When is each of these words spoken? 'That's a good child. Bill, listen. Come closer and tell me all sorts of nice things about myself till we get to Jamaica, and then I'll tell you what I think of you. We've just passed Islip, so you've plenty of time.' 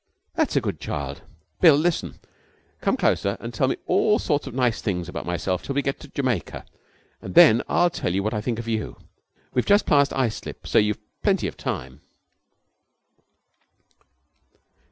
'That's 0.33 0.55
a 0.55 0.61
good 0.61 0.79
child. 0.79 1.21
Bill, 1.59 1.75
listen. 1.75 2.19
Come 2.81 2.97
closer 2.97 3.37
and 3.39 3.53
tell 3.53 3.67
me 3.67 3.75
all 3.85 4.17
sorts 4.17 4.47
of 4.47 4.53
nice 4.55 4.81
things 4.81 5.07
about 5.07 5.27
myself 5.27 5.61
till 5.61 5.75
we 5.75 5.83
get 5.83 5.99
to 5.99 6.07
Jamaica, 6.07 6.65
and 7.21 7.35
then 7.35 7.61
I'll 7.69 7.91
tell 7.91 8.11
you 8.11 8.23
what 8.23 8.33
I 8.33 8.41
think 8.41 8.57
of 8.57 8.67
you. 8.67 8.97
We've 9.53 9.63
just 9.63 9.85
passed 9.85 10.11
Islip, 10.13 10.65
so 10.65 10.79
you've 10.79 10.97
plenty 11.21 11.45
of 11.45 11.55
time.' 11.55 12.01